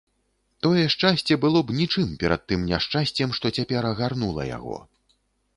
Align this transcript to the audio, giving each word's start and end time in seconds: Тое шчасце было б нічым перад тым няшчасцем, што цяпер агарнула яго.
Тое 0.65 0.85
шчасце 0.93 1.37
было 1.43 1.61
б 1.67 1.75
нічым 1.81 2.09
перад 2.23 2.41
тым 2.53 2.65
няшчасцем, 2.71 3.37
што 3.41 3.45
цяпер 3.59 3.89
агарнула 3.93 4.51
яго. 4.57 4.83